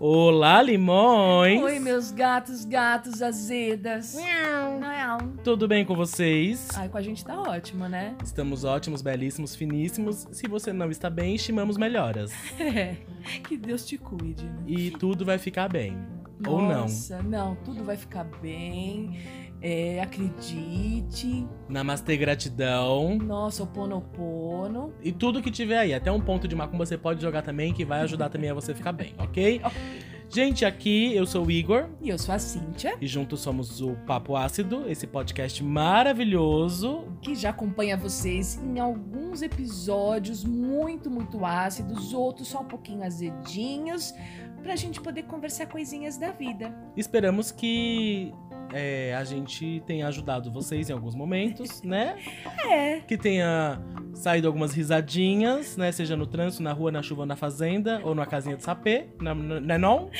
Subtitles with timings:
[0.00, 1.62] Olá, limões!
[1.62, 4.14] Oi, meus gatos, gatos azedas.
[4.14, 5.18] Miau.
[5.44, 6.68] Tudo bem com vocês?
[6.76, 8.16] Ai, com a gente tá ótimo, né?
[8.24, 10.26] Estamos ótimos, belíssimos, finíssimos.
[10.32, 12.32] Se você não está bem, estimamos melhoras.
[12.58, 12.96] É.
[13.46, 14.44] Que Deus te cuide.
[14.44, 14.62] né?
[14.66, 15.98] E tudo vai ficar bem.
[16.46, 16.82] Ou não.
[16.82, 19.18] Nossa, não, tudo vai ficar bem.
[19.60, 21.46] É, acredite.
[21.68, 23.16] Namastê, gratidão.
[23.18, 24.92] Nossa, o ponopono.
[25.02, 25.94] E tudo que tiver aí.
[25.94, 28.74] Até um ponto de macumba você pode jogar também, que vai ajudar também a você
[28.74, 29.60] ficar bem, ok?
[30.28, 31.86] Gente, aqui eu sou o Igor.
[32.02, 37.04] E eu sou a Cíntia, E juntos somos o Papo Ácido, esse podcast maravilhoso.
[37.22, 44.12] que já acompanha vocês em alguns episódios muito, muito ácidos, outros só um pouquinho azedinhos,
[44.66, 46.74] pra gente poder conversar coisinhas da vida.
[46.96, 48.34] Esperamos que
[48.74, 52.16] é, a gente tenha ajudado vocês em alguns momentos, né?
[52.68, 52.98] É.
[52.98, 53.80] Que tenha
[54.12, 55.92] saído algumas risadinhas, né?
[55.92, 59.36] Seja no trânsito, na rua, na chuva, na fazenda ou na casinha de sapê, na-
[59.36, 60.10] né não?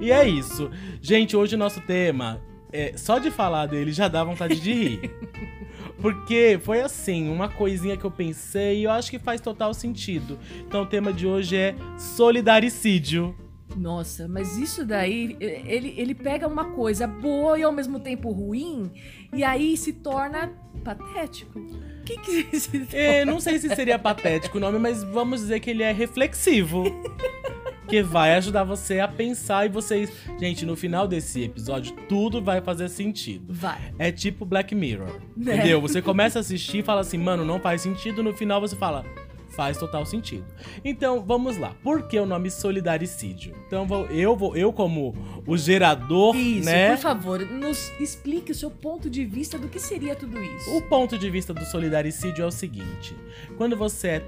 [0.00, 0.70] E é isso.
[1.00, 2.40] Gente, hoje o nosso tema,
[2.72, 5.10] é, só de falar dele já dá vontade de rir.
[6.00, 10.38] Porque foi assim, uma coisinha que eu pensei e eu acho que faz total sentido.
[10.66, 13.36] Então o tema de hoje é solidaricídio.
[13.76, 18.90] Nossa, mas isso daí, ele, ele pega uma coisa boa e ao mesmo tempo ruim,
[19.32, 20.52] e aí se torna
[20.84, 21.58] patético.
[21.58, 22.88] O que que se torna?
[22.92, 26.84] É, não sei se seria patético o nome, mas vamos dizer que ele é reflexivo.
[27.88, 30.10] Que vai ajudar você a pensar e vocês.
[30.38, 33.44] Gente, no final desse episódio, tudo vai fazer sentido.
[33.52, 33.92] Vai.
[33.98, 35.20] É tipo Black Mirror.
[35.36, 35.56] Né?
[35.56, 35.80] Entendeu?
[35.82, 38.22] Você começa a assistir e fala assim, mano, não faz sentido.
[38.22, 39.04] No final você fala,
[39.50, 40.44] faz total sentido.
[40.84, 41.74] Então, vamos lá.
[41.82, 43.54] Por que o nome solidaricídio?
[43.66, 45.14] Então, vou- eu vou, eu como
[45.46, 46.90] o gerador, Isso, né?
[46.94, 50.76] por favor, nos explique o seu ponto de vista do que seria tudo isso.
[50.76, 53.14] O ponto de vista do solidaricídio é o seguinte:
[53.58, 54.22] quando você é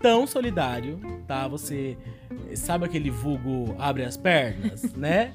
[0.00, 1.46] tão solidário, tá?
[1.48, 1.96] Você
[2.54, 5.34] sabe aquele vulgo abre as pernas, né?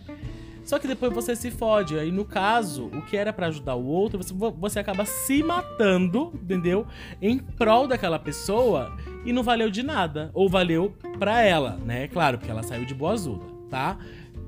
[0.64, 1.98] Só que depois você se fode.
[1.98, 6.32] Aí, no caso, o que era pra ajudar o outro, você, você acaba se matando,
[6.36, 6.86] entendeu?
[7.22, 8.96] Em prol daquela pessoa
[9.26, 10.30] e não valeu de nada.
[10.34, 12.08] Ou valeu pra ela, né?
[12.08, 13.98] Claro, porque ela saiu de boa azuda, tá?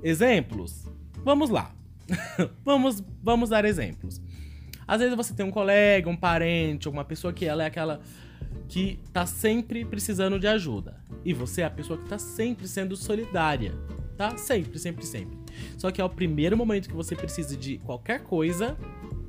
[0.03, 0.88] Exemplos.
[1.23, 1.73] Vamos lá.
[2.63, 4.22] vamos, vamos dar exemplos.
[4.88, 8.02] Às vezes você tem um colega, um parente, alguma pessoa que ela é aquela
[8.73, 10.95] que tá sempre precisando de ajuda.
[11.23, 13.72] E você é a pessoa que tá sempre sendo solidária,
[14.17, 14.35] tá?
[14.35, 15.38] Sempre, sempre, sempre.
[15.78, 18.75] Só que ao primeiro momento que você precisa de qualquer coisa,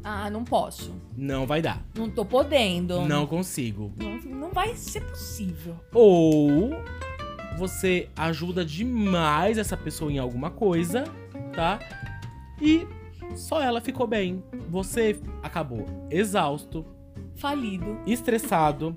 [0.03, 0.95] Ah, não posso.
[1.15, 1.85] não vai dar.
[1.95, 3.03] Não tô podendo.
[3.03, 3.93] Não consigo.
[3.99, 5.77] Não, não vai ser possível.
[5.93, 6.71] Ou
[7.59, 11.05] você ajuda demais essa pessoa em alguma coisa,
[11.55, 11.79] tá?
[12.63, 12.87] E
[13.37, 14.43] só ela ficou bem.
[14.71, 16.85] Você acabou exausto,
[17.37, 17.99] Falido.
[18.07, 18.95] estressado,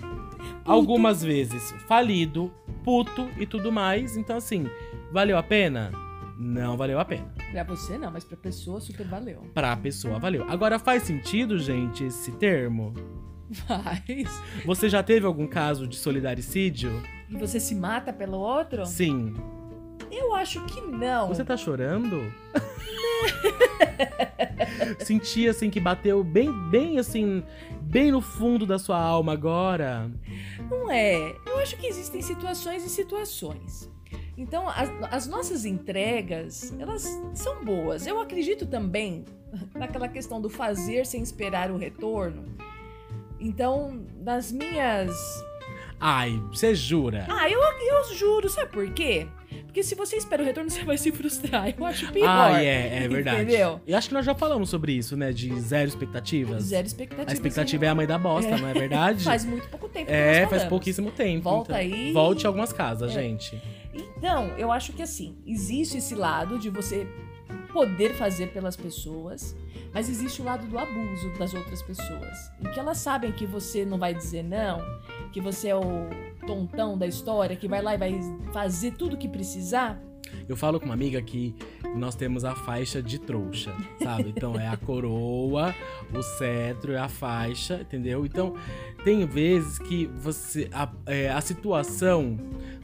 [0.66, 2.52] algumas vezes falido,
[2.84, 4.18] puto e tudo mais.
[4.18, 4.68] Então, assim,
[5.12, 5.92] valeu a pena?
[6.38, 7.34] Não valeu a pena.
[7.52, 9.42] Pra você não, mas pra pessoa super valeu.
[9.54, 10.46] Pra pessoa, valeu.
[10.48, 12.94] Agora, faz sentido, gente, esse termo?
[13.52, 14.42] Faz.
[14.66, 16.92] Você já teve algum caso de solidaricídio?
[17.30, 18.86] E você se mata pelo outro?
[18.86, 19.34] Sim.
[20.12, 21.30] Eu acho que não.
[21.30, 22.32] Você tá chorando?
[25.00, 27.44] Senti, assim, que bateu bem, bem, assim,
[27.88, 30.12] bem no fundo da sua alma agora.
[30.70, 31.36] Não é.
[31.46, 33.90] Eu acho que existem situações e situações.
[34.38, 38.06] Então, as, as nossas entregas, elas são boas.
[38.06, 39.26] Eu acredito também
[39.74, 42.46] naquela questão do fazer sem esperar o retorno.
[43.40, 45.12] Então, nas minhas.
[46.00, 47.26] Ai, você jura?
[47.30, 49.28] Ah, eu, eu juro, sabe por quê?
[49.66, 51.74] Porque se você espera o retorno, você vai se frustrar.
[51.76, 52.28] Eu acho pior.
[52.28, 53.42] Ah, é, é verdade.
[53.44, 53.82] Entendeu?
[53.88, 55.32] E acho que nós já falamos sobre isso, né?
[55.32, 56.64] De zero expectativas.
[56.64, 57.32] Zero expectativa.
[57.32, 59.24] A expectativa é a mãe da bosta, não é verdade?
[59.26, 61.44] Faz muito pouco tempo que É, faz pouquíssimo tempo.
[61.44, 61.98] Volta então.
[61.98, 62.12] aí.
[62.14, 63.22] Volte a algumas casas, É.
[63.22, 63.60] gente.
[63.94, 67.08] Então, eu acho que assim, existe esse lado de você
[67.78, 69.56] poder fazer pelas pessoas,
[69.94, 72.52] mas existe o lado do abuso das outras pessoas.
[72.60, 74.82] Em que elas sabem que você não vai dizer não,
[75.32, 76.10] que você é o
[76.48, 78.20] tontão da história, que vai lá e vai
[78.52, 80.02] fazer tudo o que precisar.
[80.50, 81.54] Eu falo com uma amiga que
[81.96, 83.72] nós temos a faixa de trouxa,
[84.02, 84.34] sabe?
[84.36, 85.76] Então é a coroa,
[86.12, 88.26] o cetro é a faixa, entendeu?
[88.26, 88.56] Então
[89.04, 92.38] tem vezes que você a, é, a situação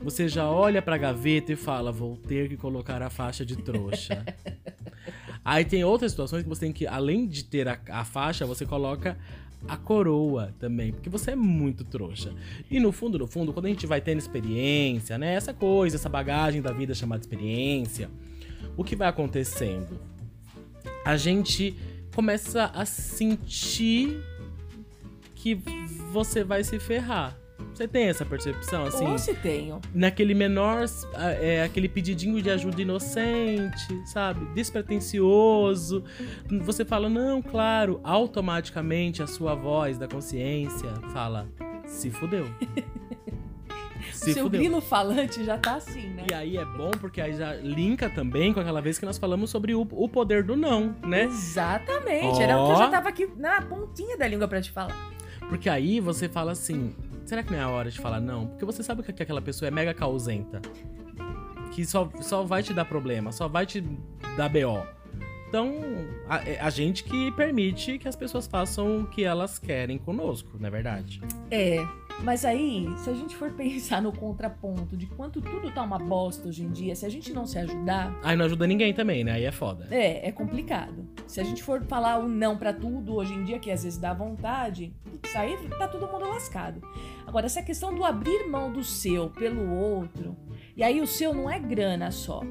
[0.03, 4.23] você já olha pra gaveta e fala vou ter que colocar a faixa de trouxa.
[5.43, 8.65] Aí tem outras situações que você tem que além de ter a, a faixa você
[8.65, 9.17] coloca
[9.67, 12.33] a coroa também, porque você é muito trouxa.
[12.69, 15.33] E no fundo, no fundo, quando a gente vai tendo experiência, né?
[15.33, 18.09] Essa coisa, essa bagagem da vida chamada experiência,
[18.75, 19.99] o que vai acontecendo?
[21.05, 21.75] A gente
[22.13, 24.21] começa a sentir
[25.35, 25.55] que
[26.11, 27.37] você vai se ferrar.
[27.73, 29.05] Você tem essa percepção, assim?
[29.05, 29.79] Ou se tenho.
[29.93, 30.85] Naquele menor,
[31.41, 34.45] é, aquele pedidinho de ajuda inocente, sabe?
[34.53, 36.03] Despretensioso.
[36.61, 41.47] Você fala, não, claro, automaticamente a sua voz da consciência fala,
[41.85, 42.45] se fudeu.
[44.11, 44.59] Se Seu fudeu.
[44.59, 46.25] grilo falante já tá assim, né?
[46.29, 49.49] E aí é bom porque aí já linka também com aquela vez que nós falamos
[49.49, 51.23] sobre o, o poder do não, né?
[51.23, 52.37] Exatamente.
[52.37, 52.41] Oh.
[52.41, 55.13] Era o que eu já tava aqui na pontinha da língua para te falar.
[55.47, 56.95] Porque aí você fala assim:
[57.25, 58.47] será que não é a hora de falar não?
[58.47, 60.61] Porque você sabe que aquela pessoa é mega causenta.
[61.71, 63.81] Que só, só vai te dar problema, só vai te
[64.37, 64.85] dar BO.
[65.47, 65.71] Então,
[66.27, 70.57] a, é a, gente que permite que as pessoas façam o que elas querem conosco,
[70.59, 71.21] não é verdade?
[71.51, 71.77] É.
[72.21, 76.47] Mas aí, se a gente for pensar no contraponto de quanto tudo tá uma bosta
[76.47, 78.17] hoje em dia, se a gente não se ajudar.
[78.23, 79.33] Aí não ajuda ninguém também, né?
[79.33, 79.87] Aí é foda.
[79.91, 81.07] É, é complicado.
[81.27, 83.99] Se a gente for falar o não para tudo hoje em dia, que às vezes
[83.99, 84.93] dá vontade,
[85.23, 86.81] isso aí tá todo mundo lascado.
[87.25, 90.35] Agora, essa questão do abrir mão do seu pelo outro,
[90.75, 92.41] e aí o seu não é grana só,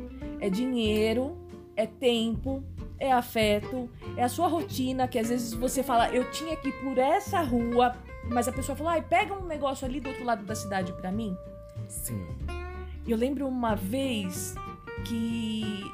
[0.40, 1.36] é dinheiro,
[1.76, 2.62] é tempo,
[3.02, 6.72] é afeto, é a sua rotina, que às vezes você fala, eu tinha que ir
[6.82, 7.96] por essa rua
[8.28, 11.10] mas a pessoa falou, ai, pega um negócio ali do outro lado da cidade para
[11.10, 11.36] mim.
[11.88, 12.26] Sim.
[13.06, 14.54] Eu lembro uma vez
[15.04, 15.90] que.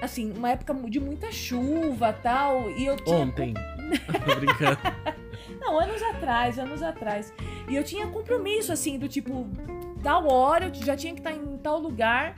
[0.00, 2.70] Assim, uma época de muita chuva tal.
[2.70, 3.16] E eu tinha.
[3.16, 3.54] Ontem.
[4.38, 4.78] Brincando.
[5.60, 7.32] Não, anos atrás, anos atrás.
[7.68, 9.46] E eu tinha compromisso, assim, do tipo,
[10.02, 12.36] tal hora, eu já tinha que estar em tal lugar.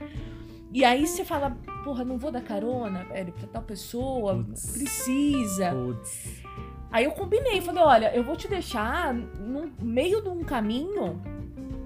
[0.73, 1.57] E aí você fala,
[1.88, 4.73] porra, não vou dar carona, velho, pra tal pessoa, Puts.
[4.73, 5.70] precisa.
[5.73, 6.43] Putz.
[6.90, 11.19] Aí eu combinei, falei, olha, eu vou te deixar no meio de um caminho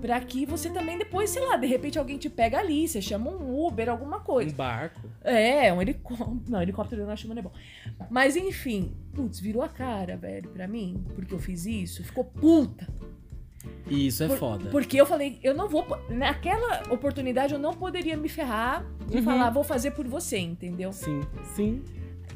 [0.01, 3.31] para que você também depois, sei lá, de repente alguém te pega ali, você chama
[3.31, 4.53] um Uber, alguma coisa.
[4.53, 5.01] Um barco.
[5.23, 6.43] É, um helicóptero.
[6.49, 7.53] Não, helicóptero eu não acho é bom.
[8.11, 12.03] Mas enfim, putz, virou a cara, velho, pra mim, porque eu fiz isso.
[12.03, 12.89] Ficou puta.
[13.89, 14.71] Isso é Por, foda.
[14.71, 15.87] Porque eu falei, eu não vou.
[16.09, 19.23] Naquela oportunidade eu não poderia me ferrar e uhum.
[19.23, 20.93] falar, vou fazer por você, entendeu?
[20.93, 21.21] Sim,
[21.55, 21.83] sim.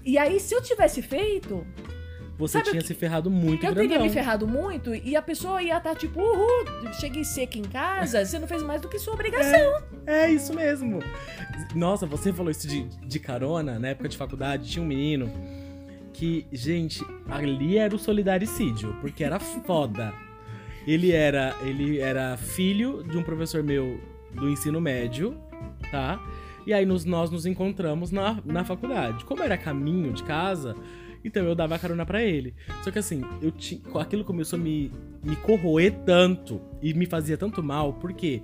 [0.04, 1.66] E aí, se eu tivesse feito,
[2.38, 3.88] você tinha se ferrado muito Eu grandão.
[3.88, 7.62] teria me ferrado muito e a pessoa ia estar tá, tipo, uhul, cheguei seca em
[7.62, 9.82] casa, você não fez mais do que sua obrigação.
[10.06, 11.00] É, é isso mesmo.
[11.74, 15.30] Nossa, você falou isso de, de carona, na época de faculdade, tinha um menino
[16.12, 20.12] que, gente, ali era o solidaricídio, porque era foda.
[20.86, 24.00] Ele era, ele era filho de um professor meu
[24.32, 25.36] do ensino médio,
[25.90, 26.20] tá?
[26.66, 29.24] E aí nos, nós nos encontramos na, na faculdade.
[29.24, 30.74] Como era caminho de casa,
[31.24, 32.54] então eu dava carona para ele.
[32.82, 34.92] Só que assim, eu tinha, aquilo começou a me,
[35.24, 38.40] me corroer tanto e me fazia tanto mal, porque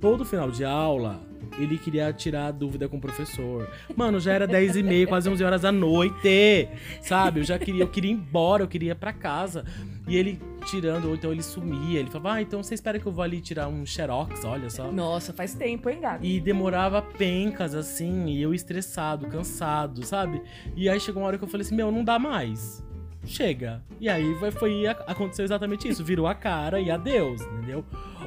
[0.00, 1.20] todo final de aula
[1.58, 3.68] ele queria tirar dúvida com o professor.
[3.96, 6.68] Mano, já era 10 e meia, quase 11 horas da noite,
[7.02, 7.40] sabe?
[7.40, 9.64] Eu já queria, eu queria ir embora, eu queria ir pra casa.
[10.06, 11.98] E ele tirando, ou então ele sumia.
[12.00, 14.90] Ele falava, ah, então você espera que eu vou ali tirar um xerox, olha só.
[14.92, 16.24] Nossa, faz tempo, hein, gato?
[16.24, 20.42] E demorava pencas, assim, e eu estressado, cansado, sabe?
[20.76, 22.84] E aí chegou uma hora que eu falei assim, meu, não dá mais.
[23.24, 23.82] Chega.
[24.00, 26.04] E aí foi, foi aconteceu exatamente isso.
[26.04, 27.84] Virou a cara e adeus, entendeu?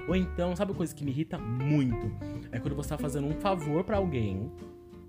[0.07, 2.11] Ou então, sabe uma coisa que me irrita muito?
[2.51, 4.51] É quando você tá fazendo um favor para alguém,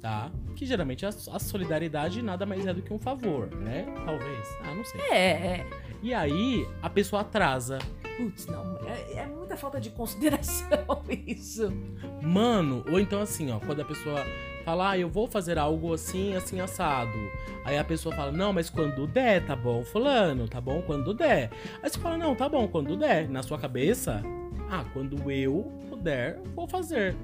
[0.00, 0.30] tá?
[0.54, 3.86] Que geralmente a, a, solidariedade nada mais é do que um favor, né?
[4.04, 4.56] Talvez.
[4.62, 5.00] Ah, não sei.
[5.10, 5.66] É, é.
[6.04, 7.78] E aí, a pessoa atrasa.
[8.18, 8.76] Putz, não.
[8.86, 10.68] É, é muita falta de consideração
[11.26, 11.72] isso.
[12.20, 14.22] Mano, ou então assim, ó, quando a pessoa
[14.66, 17.18] fala, ah, eu vou fazer algo assim, assim, assado.
[17.64, 21.50] Aí a pessoa fala, não, mas quando der, tá bom, fulano, tá bom, quando der.
[21.82, 23.26] Aí você fala, não, tá bom, quando der.
[23.26, 24.22] Na sua cabeça,
[24.70, 27.16] ah, quando eu puder, vou fazer.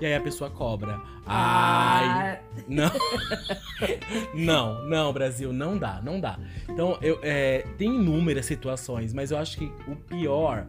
[0.00, 1.00] E aí a pessoa cobra.
[1.26, 2.38] Ai.
[2.38, 2.40] Ah.
[2.68, 2.90] Não.
[4.34, 6.38] não, não, Brasil, não dá, não dá.
[6.68, 10.66] Então, eu, é, tem inúmeras situações, mas eu acho que o pior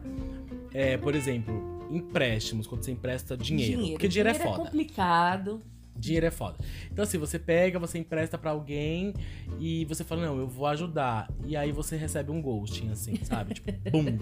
[0.72, 3.72] é, por exemplo, empréstimos, quando você empresta dinheiro.
[3.72, 4.68] dinheiro porque dinheiro, é dinheiro é foda.
[4.68, 5.62] É complicado.
[5.96, 6.56] Dinheiro é foda.
[6.92, 9.12] Então, assim, você pega, você empresta para alguém
[9.58, 11.28] e você fala, não, eu vou ajudar.
[11.44, 13.54] E aí você recebe um ghosting, assim, sabe?
[13.54, 14.18] tipo, bum.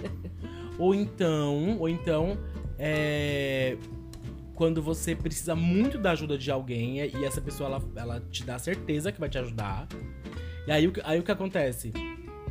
[0.78, 2.38] Ou então, ou então,
[2.78, 3.76] é,
[4.56, 8.58] quando você precisa muito da ajuda de alguém e essa pessoa ela, ela te dá
[8.58, 9.86] certeza que vai te ajudar.
[10.66, 11.92] E aí, aí o que acontece?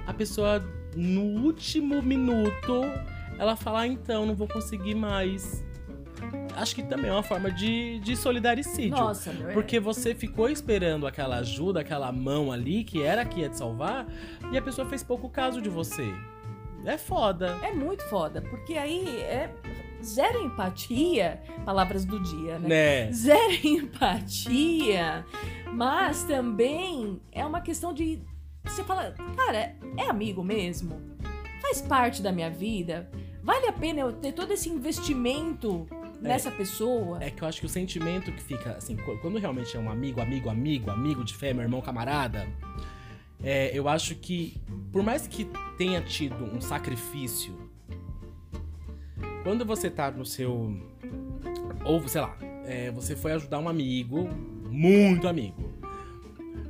[0.05, 0.63] A pessoa,
[0.95, 2.83] no último minuto,
[3.39, 5.65] ela fala: ah, então, não vou conseguir mais.
[6.55, 8.91] Acho que também é uma forma de, de solidaricídio.
[8.91, 9.53] Nossa, meu é.
[9.53, 14.07] Porque você ficou esperando aquela ajuda, aquela mão ali, que era que ia te salvar,
[14.51, 16.07] e a pessoa fez pouco caso de você.
[16.85, 17.57] É foda.
[17.63, 19.51] É muito foda, porque aí é
[20.05, 22.67] zero empatia, palavras do dia, né?
[23.07, 23.12] Né?
[23.12, 25.25] Zero empatia,
[25.74, 28.21] mas também é uma questão de
[28.63, 31.00] você fala, cara, é amigo mesmo?
[31.62, 33.09] Faz parte da minha vida?
[33.43, 35.88] Vale a pena eu ter todo esse investimento
[36.19, 37.19] nessa pessoa?
[37.21, 39.89] É que eu acho que o sentimento que fica, assim, qu- quando realmente é um
[39.89, 42.47] amigo, amigo, amigo, amigo de fé, meu irmão, camarada,
[43.43, 44.59] é, eu acho que,
[44.91, 45.47] por mais que
[45.77, 47.64] tenha tido um sacrifício,
[49.46, 50.75] quando você tá no seu.
[51.86, 52.36] Ou, sei lá,
[52.66, 54.28] é, você foi ajudar um amigo,
[54.72, 55.72] muito amigo.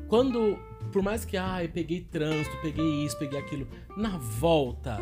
[0.10, 0.60] Quando,
[0.92, 3.66] por mais que, ai, peguei trânsito, peguei isso, peguei aquilo,
[3.96, 4.98] na volta,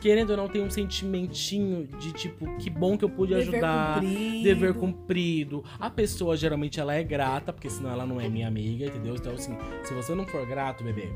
[0.00, 4.00] querendo ou não, tem um sentimentinho de tipo, que bom que eu pude Dever ajudar.
[4.00, 4.42] cumprido.
[4.42, 5.64] Dever cumprido.
[5.78, 9.14] A pessoa geralmente ela é grata, porque senão ela não é minha amiga, entendeu?
[9.16, 11.10] Então, assim, se você não for grato, bebê,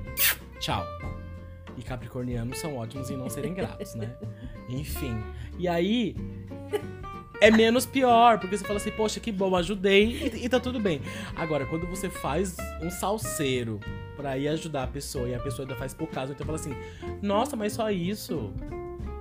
[0.60, 0.84] tchau.
[1.76, 4.14] E capricornianos são ótimos em não serem gratos, né?
[4.68, 5.16] Enfim.
[5.58, 6.16] E aí.
[7.40, 10.78] É menos pior, porque você fala assim, poxa, que bom, ajudei e, e tá tudo
[10.80, 11.00] bem.
[11.36, 13.80] Agora, quando você faz um salseiro
[14.16, 16.74] pra ir ajudar a pessoa e a pessoa ainda faz por caso, então fala assim,
[17.20, 18.52] nossa, mas só isso?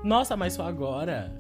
[0.04, 1.36] Nossa, mas só agora?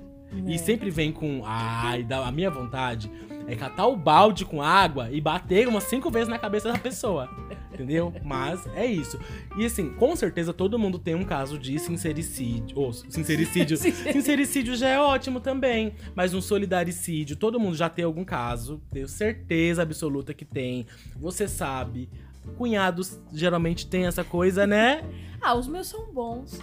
[0.48, 0.51] É.
[0.51, 1.43] E sempre vem com.
[1.46, 3.10] Ai, dá- a minha vontade
[3.48, 7.29] é catar o balde com água e bater umas cinco vezes na cabeça da pessoa.
[7.74, 8.13] Entendeu?
[8.24, 9.20] Mas é isso.
[9.58, 12.77] E assim, com certeza todo mundo tem um caso de sincericídio.
[12.77, 13.77] Ou sincericídio.
[13.77, 15.96] sincericídio já é ótimo também.
[16.15, 18.82] Mas um solidaricídio, todo mundo já tem algum caso.
[18.92, 20.86] Tenho certeza absoluta que tem.
[21.18, 22.10] Você sabe.
[22.58, 25.03] Cunhados geralmente tem essa coisa, né?
[25.46, 26.58] Ah, os meus são bons.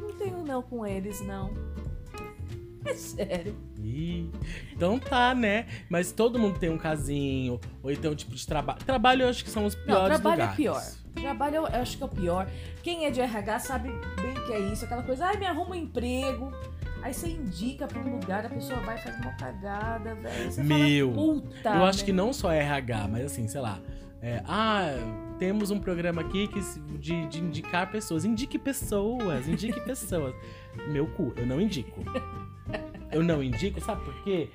[0.00, 1.54] Não tenho não com eles, não.
[2.86, 3.56] É sério.
[3.82, 4.30] Ih,
[4.72, 5.66] então tá, né?
[5.88, 8.78] Mas todo mundo tem um casinho, ou então tipo de trabalho.
[8.84, 10.52] Trabalho eu acho que são os Não, piores trabalho lugares.
[10.52, 10.82] é pior.
[11.14, 12.48] Trabalho eu acho que é o pior.
[12.82, 13.88] Quem é de RH sabe
[14.22, 14.84] bem o que é isso.
[14.84, 16.52] Aquela coisa, ai, me arruma um emprego.
[17.02, 20.64] Aí você indica pra um lugar, a pessoa vai e faz uma cagada, velho.
[20.64, 21.68] Meu, fala, puta.
[21.70, 23.78] eu acho que não só é RH, mas assim, sei lá.
[24.22, 24.94] é, ah,
[25.40, 26.60] temos um programa aqui que
[26.98, 28.26] de, de indicar pessoas.
[28.26, 30.34] Indique pessoas, indique pessoas.
[30.92, 32.04] Meu cu, eu não indico.
[33.10, 34.48] Eu não indico, sabe por quê?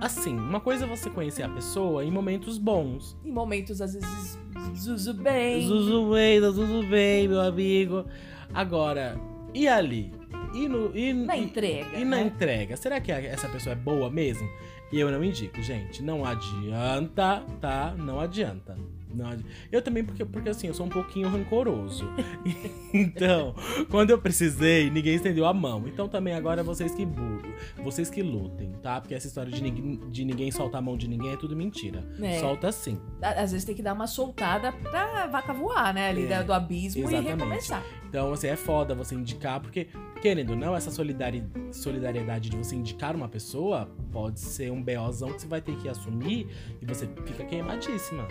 [0.00, 3.16] Assim, uma coisa é você conhecer a pessoa em momentos bons.
[3.24, 4.38] Em momentos, às vezes,
[4.74, 5.68] zuzu bem.
[5.68, 8.06] Zuzu bem, tá tudo bem, meu amigo.
[8.52, 9.20] Agora,
[9.52, 10.12] e ali?
[10.54, 11.96] E, no, e, Na e- entrega.
[11.96, 12.22] E na né?
[12.22, 14.48] entrega, será que essa pessoa é boa mesmo?
[14.94, 16.00] E eu não indico, gente.
[16.04, 17.92] Não adianta, tá?
[17.98, 18.78] Não adianta.
[19.14, 19.30] Não
[19.70, 22.04] Eu também, porque, porque assim, eu sou um pouquinho rancoroso.
[22.92, 23.54] então,
[23.90, 25.84] quando eu precisei, ninguém estendeu a mão.
[25.86, 27.42] Então também agora vocês que bu-
[27.82, 29.00] vocês que lutem, tá?
[29.00, 32.04] Porque essa história de ninguém, de ninguém soltar a mão de ninguém é tudo mentira.
[32.20, 32.38] É.
[32.40, 32.98] Solta sim.
[33.22, 36.08] Às vezes tem que dar uma soltada pra vaca voar, né?
[36.08, 37.26] Ali É, do abismo exatamente.
[37.26, 37.82] e recomeçar.
[38.08, 39.88] Então, assim, é foda você indicar, porque,
[40.22, 45.40] querendo não, essa solidari- solidariedade de você indicar uma pessoa pode ser um BOzão que
[45.42, 46.46] você vai ter que assumir
[46.80, 48.26] e você fica queimadíssima.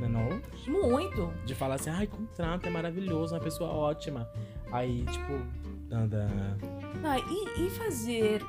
[0.00, 0.42] Não é não?
[0.66, 1.32] Muito.
[1.44, 4.28] De falar assim, ai, contrato é maravilhoso, uma pessoa ótima.
[4.70, 5.40] Aí, tipo,
[5.90, 6.28] anda.
[7.02, 8.42] Ah, e, e fazer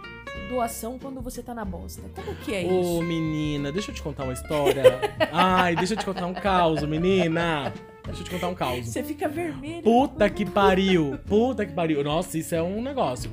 [0.50, 2.02] doação quando você tá na bosta?
[2.16, 3.02] Como que é Ô, isso?
[3.04, 4.84] menina, deixa eu te contar uma história.
[5.32, 7.74] ai, deixa eu te contar um caos, menina.
[8.06, 8.88] Deixa eu te contar um caos.
[8.88, 9.84] Você fica vermelho.
[9.84, 11.20] Puta que pariu!
[11.28, 12.04] Puta que pariu!
[12.04, 13.32] Nossa, isso é um negócio.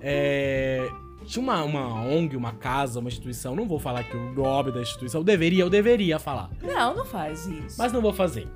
[0.00, 0.86] É,
[1.26, 4.80] Tinha uma, uma ONG, uma casa, uma instituição, não vou falar que o nome da
[4.80, 7.76] instituição, eu deveria, eu deveria falar, Não, não faz isso.
[7.78, 8.46] mas não vou fazer.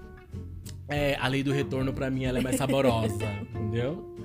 [0.89, 3.25] É, a lei do retorno, pra mim, ela é mais saborosa,
[3.55, 4.17] entendeu?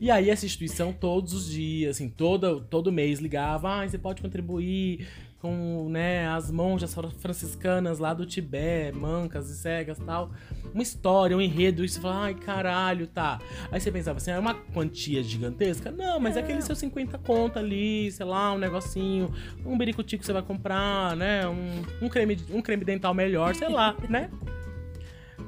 [0.00, 4.20] E aí, essa instituição, todos os dias, assim, todo, todo mês ligava, ah, você pode
[4.20, 5.06] contribuir
[5.42, 10.30] com, né, as monjas franciscanas lá do Tibete, mancas e cegas e tal.
[10.72, 13.40] Uma história, um enredo, e você fala, ai, caralho, tá.
[13.72, 15.90] Aí você pensava assim, é uma quantia gigantesca?
[15.90, 16.44] Não, mas é Não.
[16.44, 19.32] aquele seu 50 conto ali, sei lá, um negocinho,
[19.66, 23.68] um biricutico que você vai comprar, né, um, um, creme, um creme dental melhor, sei
[23.68, 24.30] lá, né?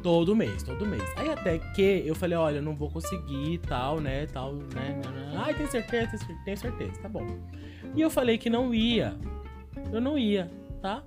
[0.02, 1.04] Todo mês, todo mês.
[1.16, 5.32] Aí até que eu falei, olha, não vou conseguir tal, né, tal, né, né, né.
[5.36, 7.24] Ai, tem certeza, tem cer- tem certeza, tá bom.
[7.94, 9.16] E eu falei que não ia.
[9.92, 10.50] Eu não ia,
[10.80, 11.02] tá?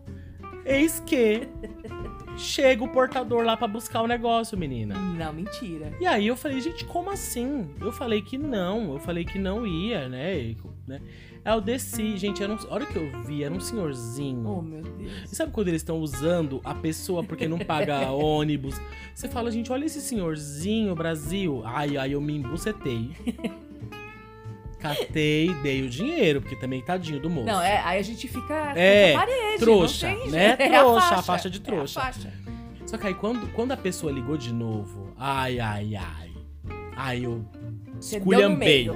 [0.65, 1.47] Eis que
[2.37, 4.95] chega o portador lá pra buscar o negócio, menina.
[4.95, 5.93] Não, mentira.
[5.99, 7.69] E aí eu falei, gente, como assim?
[7.79, 10.37] Eu falei que não, eu falei que não ia, né?
[10.37, 11.01] E, né?
[11.43, 14.45] Aí eu desci, gente, era um, a hora que eu vi, era um senhorzinho.
[14.45, 15.31] Oh, meu Deus.
[15.31, 18.75] E sabe quando eles estão usando a pessoa porque não paga ônibus?
[19.15, 21.61] Você fala, gente, olha esse senhorzinho, Brasil.
[21.65, 23.11] Ai, ai, eu me embucetei.
[24.79, 27.47] Catei, dei o dinheiro, porque também tadinho do moço.
[27.47, 29.59] Não, é, aí a gente fica É, a parede.
[29.59, 30.55] trouxa, né?
[30.57, 30.71] jeito.
[30.73, 31.99] Trouxa, a faixa de é a trouxa.
[32.01, 32.33] faixa.
[32.85, 36.31] Só que aí quando, quando a pessoa ligou de novo, ai, ai, ai.
[36.95, 37.43] Aí eu
[37.99, 38.89] esculhambei.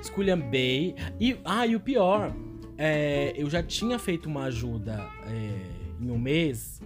[0.00, 0.94] Esculhambei.
[1.20, 2.32] E, ah, e o pior,
[2.76, 5.52] é, eu já tinha feito uma ajuda é,
[6.00, 6.80] em um mês.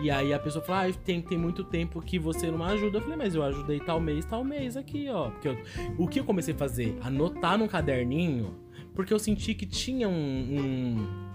[0.00, 2.98] E aí a pessoa falou: ah, tem, tem muito tempo que você não ajuda.
[2.98, 5.30] Eu falei, mas eu ajudei tal mês, tal mês aqui, ó.
[5.30, 5.58] Porque eu-
[5.98, 6.96] o que eu comecei a fazer?
[7.02, 8.54] Anotar num caderninho,
[8.94, 10.12] porque eu senti que tinha um.
[10.12, 11.25] um-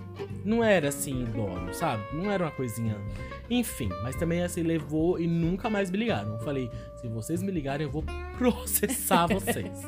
[0.46, 2.04] não era assim, dono, sabe?
[2.14, 2.98] Não era uma coisinha.
[3.50, 6.34] Enfim, mas também assim levou e nunca mais me ligaram.
[6.34, 8.04] Eu falei, se vocês me ligarem, eu vou
[8.38, 9.82] processar vocês.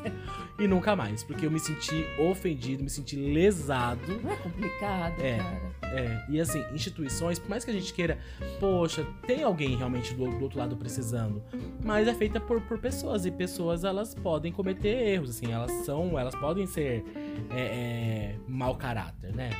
[0.60, 4.02] e nunca mais, porque eu me senti ofendido, me senti lesado.
[4.22, 5.38] Não é complicado, É.
[5.38, 5.74] cara.
[5.94, 8.18] É, e assim, instituições, por mais que a gente queira,
[8.60, 11.44] poxa, tem alguém realmente do, do outro lado precisando,
[11.84, 16.18] mas é feita por, por pessoas, e pessoas elas podem cometer erros, assim, elas são,
[16.18, 17.06] elas podem ser
[17.52, 19.52] é, é, mau caráter, né?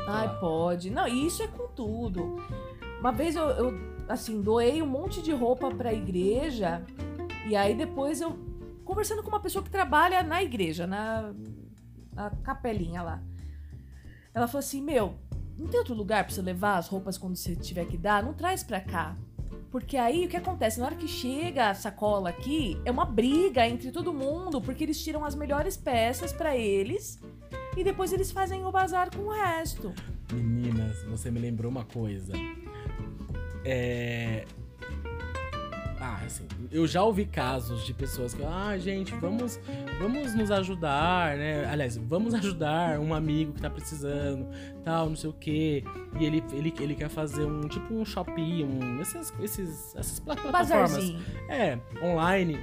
[0.00, 0.40] Ai, Claro.
[0.40, 0.90] pode.
[0.90, 2.36] Não, e isso é com tudo.
[3.00, 3.74] Uma vez eu, eu,
[4.08, 6.84] assim, doei um monte de roupa pra igreja.
[7.46, 8.38] E aí depois eu,
[8.84, 11.32] conversando com uma pessoa que trabalha na igreja, na,
[12.14, 13.22] na capelinha lá.
[14.34, 15.14] Ela falou assim: Meu,
[15.58, 18.22] não tem outro lugar pra você levar as roupas quando você tiver que dar?
[18.22, 19.16] Não traz pra cá.
[19.70, 20.78] Porque aí o que acontece?
[20.78, 25.02] Na hora que chega a sacola aqui, é uma briga entre todo mundo, porque eles
[25.02, 27.18] tiram as melhores peças pra eles
[27.76, 29.92] e depois eles fazem o bazar com o resto.
[30.32, 32.32] Meninas, você me lembrou uma coisa.
[33.64, 34.44] É.
[36.04, 39.60] Ah, assim, eu já ouvi casos de pessoas que, ah, gente, vamos,
[40.00, 41.64] vamos nos ajudar, né?
[41.66, 44.48] Aliás, vamos ajudar um amigo que tá precisando,
[44.84, 45.84] tal, não sei o quê.
[46.18, 50.34] E ele, ele, ele quer fazer um, tipo um Shopee, um, esses, esses, essas pla-
[50.34, 50.90] plataformas.
[50.90, 51.20] Bazarzinho.
[51.48, 52.58] É, online.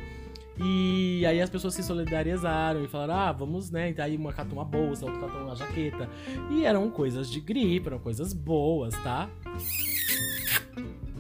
[0.62, 3.94] E aí as pessoas se solidarizaram e falaram, ah, vamos, né?
[3.98, 6.10] Aí uma catou uma bolsa, outra catou uma jaqueta.
[6.52, 9.30] E eram coisas de gripe, eram coisas boas, tá?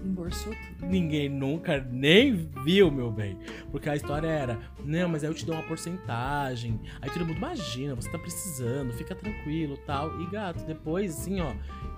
[0.03, 0.89] Embolsou tudo.
[0.89, 3.37] Ninguém nunca nem viu, meu bem.
[3.71, 6.79] Porque a história era, não, mas aí eu te dou uma porcentagem.
[7.01, 10.19] Aí todo mundo, imagina, você tá precisando, fica tranquilo tal.
[10.21, 11.53] E gato, depois, assim, ó,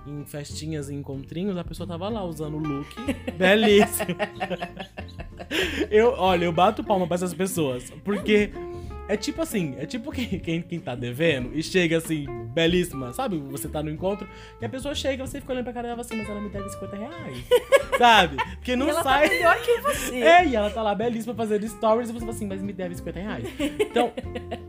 [0.06, 2.88] em festinhas e encontrinhos, a pessoa tava lá usando o look
[3.36, 4.16] belíssimo.
[5.90, 7.90] eu, olha, eu bato palma pra essas pessoas.
[8.04, 8.50] Porque
[9.12, 13.36] é tipo assim, é tipo quem, quem, quem tá devendo e chega assim, belíssima, sabe?
[13.50, 14.26] Você tá no encontro
[14.60, 16.70] e a pessoa chega, você fica olhando pra cara dela assim, mas ela me deve
[16.70, 17.44] 50 reais.
[17.98, 18.36] sabe?
[18.56, 19.28] Porque não e ela sai.
[19.28, 20.16] tá melhor que você.
[20.16, 22.94] É, e ela tá lá belíssima fazendo stories e você fala assim, mas me deve
[22.94, 23.44] 50 reais.
[23.78, 24.12] Então,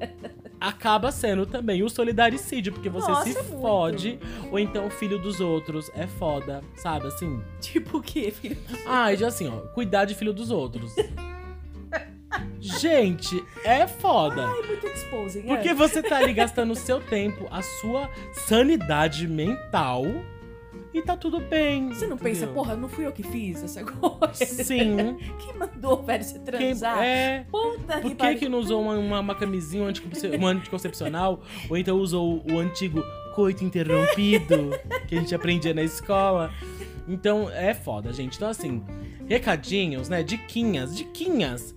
[0.59, 3.61] acaba sendo também o solidaricídio, porque você Nossa, se é muito.
[3.61, 4.19] fode,
[4.51, 7.07] ou então o filho dos outros é foda, sabe?
[7.07, 7.41] Assim.
[7.61, 8.57] Tipo o quê, filho?
[8.85, 10.93] Ah, e já assim, ó, cuidar de filho dos outros.
[12.59, 14.41] Gente, é foda.
[14.43, 15.73] É muito exposing, Porque é.
[15.73, 20.03] você tá ali gastando o seu tempo, a sua sanidade mental
[20.93, 21.89] e tá tudo bem.
[21.89, 22.53] Você não pensa, entendeu?
[22.53, 24.45] porra, não fui eu que fiz essa coisa?
[24.45, 25.17] Sim.
[25.43, 27.03] Quem mandou, velho, você Quem, transar?
[27.03, 27.45] é.
[27.49, 31.41] Puta Por que que, não usou uma, uma, uma camisinha, um anticonce- um anticoncepcional?
[31.69, 34.69] ou então usou o, o antigo coito interrompido
[35.07, 36.51] que a gente aprendia na escola?
[37.07, 38.37] Então é foda, gente.
[38.37, 38.81] Então, assim,
[39.27, 40.23] recadinhos, né?
[40.23, 41.75] Diquinhas, diquinhas.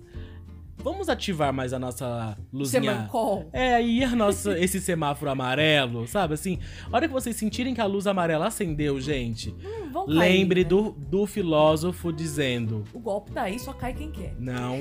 [0.89, 2.81] Vamos ativar mais a nossa luzinha.
[2.81, 3.49] Semancol.
[3.51, 6.33] É, aí a nossa, esse semáforo amarelo, sabe?
[6.35, 10.17] Assim, a hora que vocês sentirem que a luz amarela acendeu, gente, Hum, vão cair,
[10.17, 10.69] lembre né?
[10.69, 14.33] do, do filósofo dizendo: O golpe tá aí, só cai quem quer.
[14.39, 14.77] Não,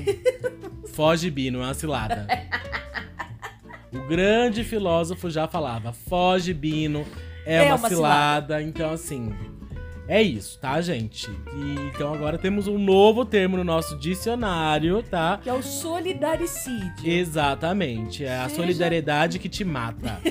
[0.95, 2.25] foge bi, não é uma cilada.
[3.93, 7.05] O grande filósofo já falava: foge bino,
[7.45, 8.63] é, É uma, uma cilada.
[8.63, 9.35] Então, assim,
[10.09, 11.29] é isso, tá, gente?
[11.55, 15.39] E, então agora temos um novo termo no nosso dicionário, tá?
[15.43, 17.05] Que é o solidaricídio.
[17.05, 20.21] Exatamente, é a Seja- solidariedade que te mata.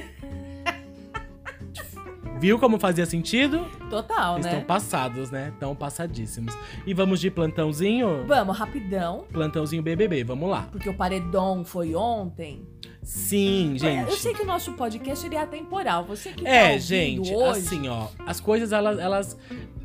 [2.38, 3.66] Viu como fazia sentido?
[3.90, 4.66] Total, Estão né?
[4.66, 5.50] passados, né?
[5.54, 6.56] Estão passadíssimos.
[6.86, 8.26] E vamos de plantãozinho?
[8.28, 9.26] Vamos, rapidão.
[9.32, 10.68] Plantãozinho BBB, vamos lá.
[10.72, 12.68] Porque o paredão foi ontem.
[13.06, 14.10] Sim, gente.
[14.10, 16.04] Eu sei que o nosso podcast ele é atemporal.
[16.06, 19.38] Você que tá É, ouvindo gente, hoje, assim, ó, as coisas elas elas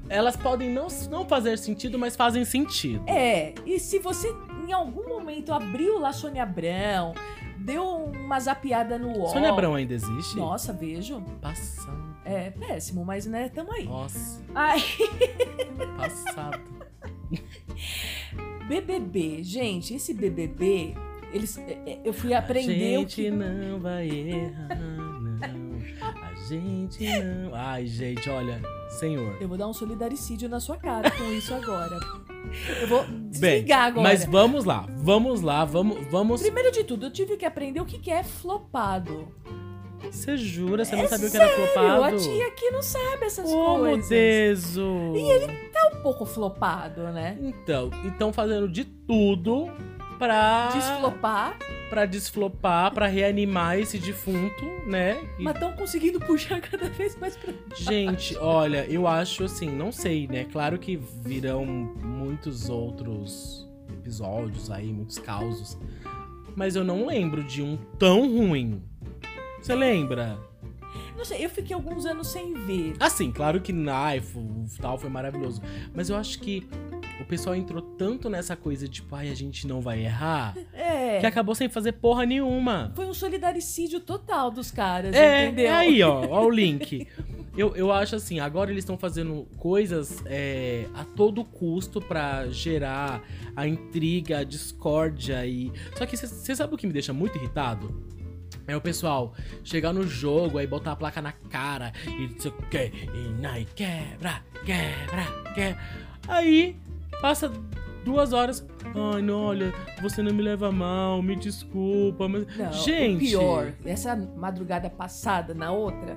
[0.08, 3.04] elas podem não, não fazer sentido, mas fazem sentido.
[3.06, 4.34] É, e se você
[4.66, 7.12] em algum momento abriu lá Sônia Abrão,
[7.58, 9.28] deu uma zapiada no UOL.
[9.28, 10.36] Sônia Abrão ainda existe?
[10.36, 11.20] Nossa, vejo.
[11.40, 12.10] Passado.
[12.24, 13.84] É péssimo, mas né, tamo aí.
[13.84, 14.82] Nossa, Ai,
[15.96, 16.60] passado.
[18.68, 20.94] BBB, gente, esse BBB,
[21.32, 23.30] eles, é, é, eu fui aprender a gente que...
[23.30, 25.20] não vai errar, não.
[26.02, 27.54] A gente não.
[27.54, 29.36] Ai, gente, olha, senhor.
[29.40, 31.98] Eu vou dar um solidaricídio na sua cara com isso agora.
[32.80, 34.08] Eu vou Bem, desligar agora.
[34.08, 36.42] mas vamos lá, vamos lá, vamos, vamos.
[36.42, 39.28] Primeiro de tudo, eu tive que aprender o que é flopado.
[40.10, 40.84] Você jura?
[40.84, 42.04] Você não É sabia o que era flopado?
[42.04, 44.08] A tia aqui não sabe essas Ô, coisas.
[44.08, 45.12] Deso!
[45.14, 47.38] E ele tá um pouco flopado, né?
[47.40, 49.70] Então, estão fazendo de tudo
[50.20, 50.68] pra.
[50.72, 51.56] Desflopar,
[51.88, 55.18] Pra desflopar, pra reanimar esse defunto, né?
[55.36, 57.52] E- mas estão conseguindo puxar cada vez mais pra.
[57.74, 60.44] Gente, olha, eu acho assim, não sei, né?
[60.44, 65.76] Claro que virão muitos outros episódios aí, muitos causos.
[66.54, 68.82] Mas eu não lembro de um tão ruim.
[69.60, 70.38] Você lembra?
[71.16, 72.94] Não sei, eu fiquei alguns anos sem ver.
[72.98, 75.60] Assim, claro que Knife, o tal foi maravilhoso.
[75.94, 76.66] Mas eu acho que
[77.20, 81.20] o pessoal entrou tanto nessa coisa de, tipo, ai, a gente não vai errar, É.
[81.20, 82.92] que acabou sem fazer porra nenhuma.
[82.96, 85.66] Foi um solidaricídio total dos caras, É, entendeu?
[85.66, 87.06] é aí, ó, ó o link.
[87.56, 93.22] Eu, eu acho assim, agora eles estão fazendo coisas é, a todo custo pra gerar
[93.56, 95.72] a intriga, a discórdia e.
[95.96, 98.08] Só que você sabe o que me deixa muito irritado?
[98.68, 102.50] É o pessoal chegar no jogo, aí botar a placa na cara e não sei
[102.52, 102.92] o que,
[103.58, 105.78] e quebra, quebra, quebra.
[106.28, 106.76] Aí
[107.20, 107.50] passa
[108.04, 108.66] duas horas.
[109.14, 112.46] Ai, não, olha, você não me leva mal, me desculpa, mas.
[112.56, 113.16] Não, Gente!
[113.16, 116.16] o pior, essa madrugada passada, na outra,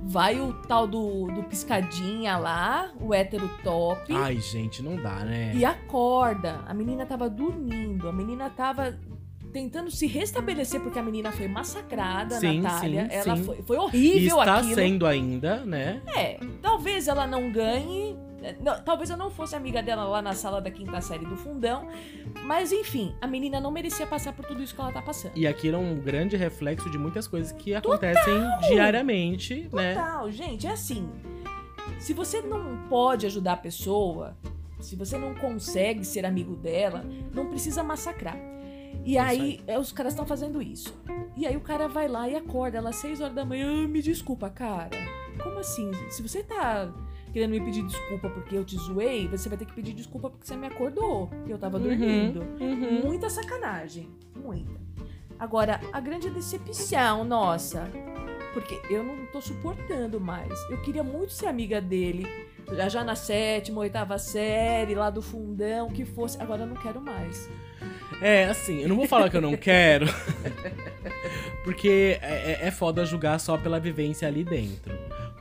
[0.00, 5.52] vai o tal do, do piscadinha lá, o hétero top, Ai, gente, não dá, né?
[5.54, 6.60] e acorda.
[6.66, 8.98] A menina tava dormindo, a menina tava
[9.52, 13.08] tentando se restabelecer porque a menina foi massacrada, Sim, Natália.
[13.08, 13.44] sim, ela sim.
[13.44, 14.74] Foi, foi E horrível está aquilo.
[14.74, 16.02] sendo ainda, né?
[16.16, 18.16] É, talvez ela não ganhe.
[18.60, 21.88] Não, talvez eu não fosse amiga dela lá na sala da quinta série do fundão.
[22.44, 25.32] Mas enfim, a menina não merecia passar por tudo isso que ela tá passando.
[25.36, 28.34] E aqui era um grande reflexo de muitas coisas que acontecem
[28.68, 29.94] diariamente, né?
[29.94, 31.08] Total, gente, é assim.
[31.98, 34.36] Se você não pode ajudar a pessoa,
[34.80, 38.36] se você não consegue ser amigo dela, não precisa massacrar.
[39.04, 40.94] E É aí, é, os caras estão fazendo isso.
[41.36, 43.84] E aí o cara vai lá e acorda ela às 6 horas da manhã.
[43.84, 44.90] "Ah, me desculpa, cara.
[45.42, 45.90] Como assim?
[46.10, 46.92] Se você tá
[47.32, 50.46] querendo me pedir desculpa porque eu te zoei, você vai ter que pedir desculpa porque
[50.46, 51.30] você me acordou.
[51.46, 52.40] E eu tava Uhum, dormindo.
[52.60, 53.02] uhum.
[53.04, 54.08] Muita sacanagem.
[54.36, 54.78] Muita.
[55.38, 57.88] Agora, a grande decepção, nossa.
[58.52, 60.52] Porque eu não tô suportando mais.
[60.70, 62.26] Eu queria muito ser amiga dele.
[62.72, 66.40] Já, já na sétima, oitava série, lá do fundão, que fosse.
[66.42, 67.48] Agora eu não quero mais.
[68.20, 70.06] É, assim, eu não vou falar que eu não quero,
[71.64, 74.92] porque é, é- é foda julgar só pela vivência ali dentro.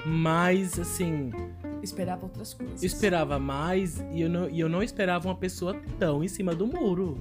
[0.05, 1.31] Mas, assim,
[1.87, 2.83] Esperava outras coisas.
[2.83, 6.53] eu esperava mais e eu, não, e eu não esperava uma pessoa tão em cima
[6.53, 7.17] do muro.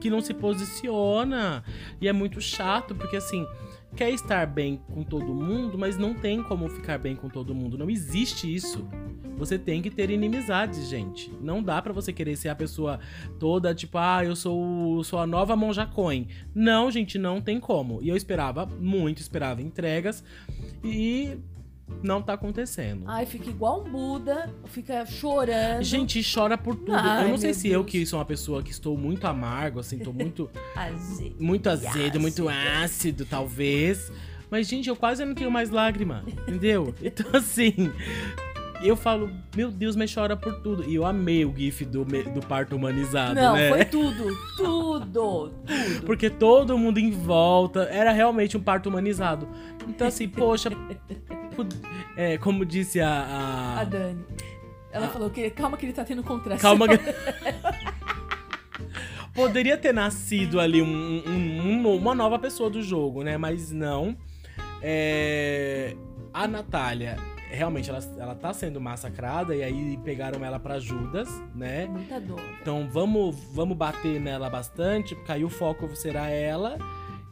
[0.00, 1.62] Que não se posiciona.
[2.00, 3.46] E é muito chato, porque assim,
[3.94, 7.78] quer estar bem com todo mundo, mas não tem como ficar bem com todo mundo.
[7.78, 8.86] Não existe isso.
[9.36, 11.32] Você tem que ter inimizades, gente.
[11.40, 13.00] Não dá pra você querer ser a pessoa
[13.38, 16.28] toda, tipo, ah, eu sou, sou a nova Monja Coin.
[16.54, 18.00] Não, gente, não tem como.
[18.02, 20.22] E eu esperava muito, esperava entregas.
[20.84, 21.38] E
[22.02, 23.04] não tá acontecendo.
[23.06, 25.82] Ai, fica igual um Buda, fica chorando.
[25.82, 26.94] Gente, chora por tudo.
[26.94, 27.90] Ai, eu não sei se eu Deus.
[27.92, 31.36] que sou uma pessoa que estou muito amargo, assim, tô muito, Azedo.
[31.38, 32.20] muito azedo, ácido.
[32.20, 34.12] muito ácido, talvez.
[34.50, 36.94] Mas, gente, eu quase não tenho mais lágrima, entendeu?
[37.02, 37.90] Então, assim,
[38.82, 40.84] eu falo, meu Deus, mas chora por tudo.
[40.88, 43.68] E eu amei o gif do, do parto humanizado, Não, né?
[43.70, 44.26] foi tudo.
[44.56, 45.00] Tudo.
[45.50, 45.52] Tudo.
[46.04, 49.48] Porque todo mundo em volta era realmente um parto humanizado.
[49.88, 50.68] Então, assim, poxa,
[51.52, 51.66] pu-
[52.16, 53.08] é, como disse a.
[53.08, 54.24] a- A Dani.
[54.90, 56.76] Ela falou que calma que ele tá tendo contração.
[56.76, 56.88] Calma.
[56.88, 56.98] que-
[59.34, 63.38] Poderia ter nascido ali um- um- um- uma nova pessoa do jogo, né?
[63.38, 64.14] Mas não.
[64.82, 65.96] É,
[66.34, 67.16] A Natália,
[67.50, 69.54] realmente, ela, ela tá sendo massacrada.
[69.54, 71.86] E aí pegaram ela pra Judas, né?
[71.86, 72.40] Muita dor.
[72.60, 76.76] Então vamos, vamos bater nela bastante, porque aí o foco será ela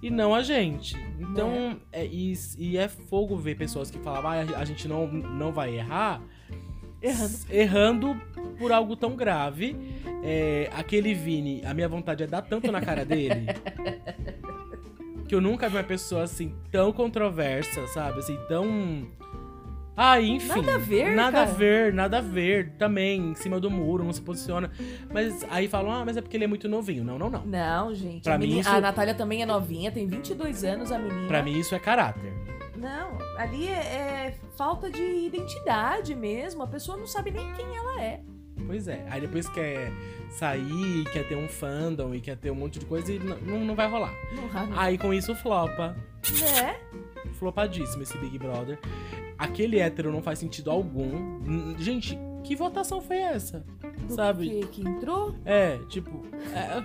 [0.03, 0.97] e não a gente.
[1.19, 5.53] Então, é, e, e é fogo ver pessoas que falavam, ah, a gente não, não
[5.53, 6.23] vai errar,
[7.03, 7.35] Errando.
[7.51, 8.21] errando
[8.59, 9.77] por algo tão grave.
[10.23, 13.47] É, aquele Vini, a minha vontade é dar tanto na cara dele.
[15.31, 18.19] que eu nunca vi uma pessoa assim tão controversa, sabe?
[18.19, 19.07] Assim, tão.
[19.97, 20.49] Ah, enfim.
[20.49, 21.51] Nada a ver, Nada cara.
[21.51, 22.71] a ver, nada a ver.
[22.79, 24.71] Também, em cima do muro, não se posiciona.
[25.13, 27.05] Mas aí falam, ah, mas é porque ele é muito novinho.
[27.05, 27.45] Não, não, não.
[27.45, 28.23] Não, gente.
[28.23, 31.29] Pra a, mim, menina- isso- a Natália também é novinha, tem 22 anos a menina.
[31.29, 32.33] Pra mim, isso é caráter.
[32.77, 36.63] Não, ali é, é falta de identidade mesmo.
[36.63, 38.21] A pessoa não sabe nem quem ela é.
[38.67, 39.05] Pois é.
[39.11, 39.93] Aí depois quer
[40.31, 43.75] sair, quer ter um fandom e quer ter um monte de coisa e não, não
[43.75, 44.15] vai rolar.
[44.35, 44.79] Não, não.
[44.79, 45.95] Aí com isso flopa.
[46.41, 46.77] Né?
[47.41, 48.79] Flopadíssimo esse Big Brother.
[49.39, 51.75] Aquele hétero não faz sentido algum.
[51.79, 53.65] Gente, que votação foi essa?
[54.07, 54.49] Do Sabe?
[54.49, 55.35] que, que entrou?
[55.45, 56.23] É, tipo.
[56.55, 56.85] é,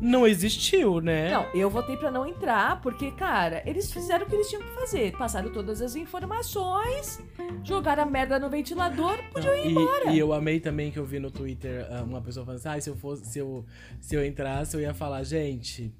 [0.00, 1.30] Não existiu, né?
[1.30, 4.70] Não, eu votei pra não entrar, porque, cara, eles fizeram o que eles tinham que
[4.74, 5.12] fazer.
[5.12, 7.22] Passaram todas as informações,
[7.62, 10.12] jogaram a merda no ventilador, podiam ir E, embora.
[10.12, 12.80] e eu amei também que eu vi no Twitter ah, uma pessoa falando assim: ah,
[12.80, 13.66] se eu fosse, se eu,
[14.00, 15.92] se eu entrasse, eu ia falar, gente.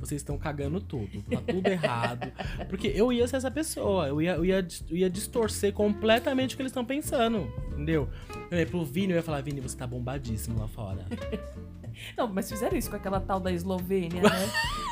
[0.00, 2.32] Vocês estão cagando tudo, tá tudo errado.
[2.68, 6.56] Porque eu ia ser essa pessoa, eu ia, eu ia, eu ia distorcer completamente o
[6.56, 8.08] que eles estão pensando, entendeu?
[8.48, 11.04] Por exemplo, o Vini, eu ia falar, Vini, você tá bombadíssimo lá fora.
[12.16, 14.28] Não, mas fizeram isso com aquela tal da Eslovênia, né?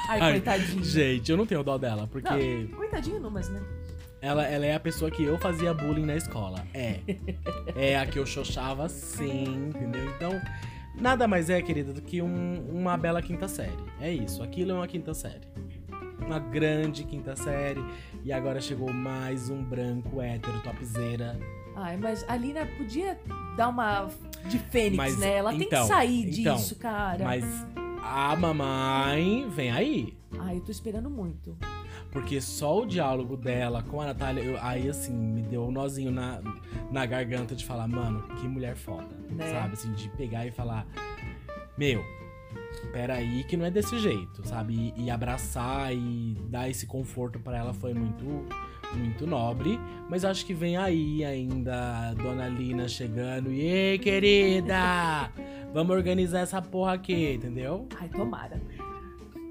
[0.08, 0.84] Ai, Ai, coitadinha.
[0.84, 3.62] Gente, eu não tenho dó dela, porque Não, coitadinha não, mas né?
[4.20, 6.66] ela, ela é a pessoa que eu fazia bullying na escola.
[6.74, 7.00] É.
[7.76, 10.04] É a que eu xoxava sim, entendeu?
[10.16, 10.32] Então,
[11.00, 13.72] nada mais é, querida, do que um- uma bela quinta série.
[14.00, 15.46] É isso, aquilo é uma quinta série.
[16.24, 17.82] Uma grande quinta série.
[18.24, 21.38] E agora chegou mais um branco hétero topzera.
[21.74, 23.18] Ai, mas a Lina podia
[23.56, 24.08] dar uma
[24.46, 25.36] de fênix, Mas, né?
[25.36, 27.24] Ela tem que então, sair então, disso, cara.
[27.24, 27.44] Mas
[28.02, 30.18] a mamãe vem aí.
[30.40, 31.56] Ai, eu tô esperando muito.
[32.10, 36.10] Porque só o diálogo dela com a Natália, eu- aí assim, me deu um nozinho
[36.10, 36.40] na,
[36.90, 39.08] na garganta de falar, mano, que mulher foda.
[39.30, 39.46] Né?
[39.52, 39.74] Sabe?
[39.74, 40.86] Assim, de pegar e falar,
[41.76, 42.02] meu,
[42.92, 44.92] peraí que não é desse jeito, sabe?
[44.96, 48.24] E, e abraçar e dar esse conforto pra ela foi muito,
[48.94, 49.78] muito nobre.
[50.08, 53.52] Mas acho que vem aí ainda a Dona Lina chegando.
[53.52, 55.30] E ei, querida!
[55.74, 57.86] Vamos organizar essa porra aqui, entendeu?
[58.00, 58.58] Ai, tomara.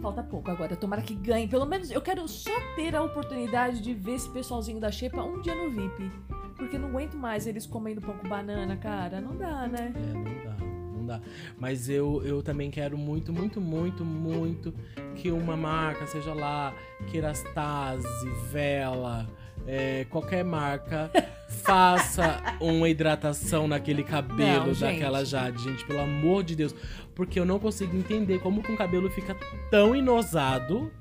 [0.01, 0.75] Falta pouco agora.
[0.75, 1.47] Tomara que ganhe.
[1.47, 5.41] Pelo menos eu quero só ter a oportunidade de ver esse pessoalzinho da Xepa um
[5.41, 6.11] dia no VIP.
[6.55, 9.21] Porque não aguento mais eles comendo pão com banana, cara.
[9.21, 9.93] Não dá, né?
[9.95, 11.21] É, não dá, não dá.
[11.57, 14.73] Mas eu, eu também quero muito, muito, muito, muito
[15.15, 16.73] que uma marca, seja lá
[17.11, 18.07] Kerastase,
[18.51, 19.27] Vela,
[19.65, 21.11] é, qualquer marca,
[21.47, 26.75] faça uma hidratação naquele cabelo Não, daquela Jade, gente, pelo amor de Deus.
[27.15, 29.35] Porque eu não consigo entender como que um cabelo fica
[29.71, 30.91] tão inosado.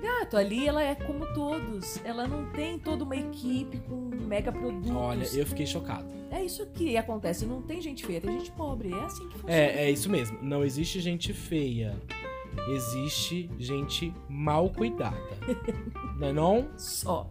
[0.00, 1.98] Gato, ali ela é como todos.
[2.04, 4.90] Ela não tem toda uma equipe com mega produtos.
[4.90, 6.06] Olha, eu fiquei chocado.
[6.30, 7.46] É isso que acontece.
[7.46, 8.92] Não tem gente feia, tem gente pobre.
[8.92, 9.54] É assim que funciona.
[9.54, 10.38] É, é isso mesmo.
[10.42, 11.96] Não existe gente feia.
[12.68, 15.16] Existe gente mal cuidada.
[16.18, 16.68] não é não?
[16.76, 17.30] Só.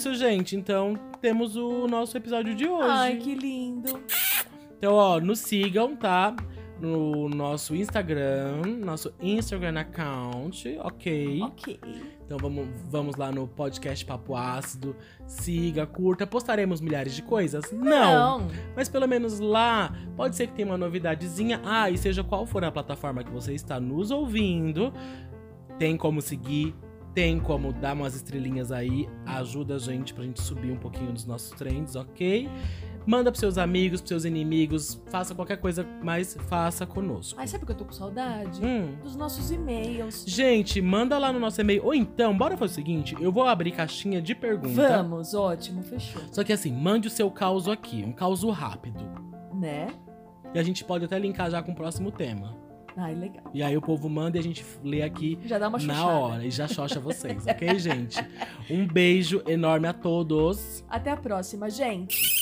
[0.00, 0.56] Isso, gente.
[0.56, 2.88] Então temos o nosso episódio de hoje.
[2.88, 4.02] Ai, que lindo.
[4.78, 6.34] Então, ó, nos sigam, tá?
[6.80, 11.42] No nosso Instagram, nosso Instagram account, ok?
[11.42, 11.80] Ok.
[12.24, 14.96] Então vamos, vamos lá no podcast Papo Ácido.
[15.26, 16.26] Siga, curta.
[16.26, 17.70] Postaremos milhares de coisas?
[17.70, 18.48] Não.
[18.74, 21.60] Mas pelo menos lá, pode ser que tenha uma novidadezinha.
[21.62, 24.94] Ah, e seja qual for a plataforma que você está nos ouvindo,
[25.78, 26.74] tem como seguir,
[27.14, 29.08] tem como dar umas estrelinhas aí.
[29.26, 32.48] Ajuda a gente pra gente subir um pouquinho nos nossos trends, ok?
[33.06, 37.40] Manda pros seus amigos, pros seus inimigos, faça qualquer coisa, mas faça conosco.
[37.40, 38.64] Ai, sabe o que eu tô com saudade?
[38.64, 38.94] Hum.
[39.02, 40.24] Dos nossos e-mails.
[40.26, 41.84] Gente, manda lá no nosso e-mail.
[41.84, 45.02] Ou então, bora fazer o seguinte: eu vou abrir caixinha de pergunta.
[45.02, 46.22] Vamos, ótimo, fechou.
[46.30, 49.04] Só que assim, mande o seu caos aqui, um caos rápido.
[49.54, 49.88] Né?
[50.54, 52.69] E a gente pode até linkar já com o próximo tema.
[53.00, 53.44] Ai, legal.
[53.54, 56.44] E aí o povo manda e a gente lê aqui Já dá uma na hora
[56.44, 58.18] e já xoxa vocês, ok, gente?
[58.68, 60.84] Um beijo enorme a todos.
[60.86, 62.39] Até a próxima, gente.